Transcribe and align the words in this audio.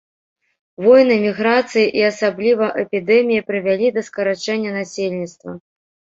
Войны, 0.85 1.17
міграцыі 1.25 1.83
і 1.99 2.05
асабліва 2.11 2.71
эпідэміі 2.85 3.45
прывялі 3.51 3.93
да 4.01 4.07
скарачэння 4.09 4.75
насельніцтва. 4.81 5.51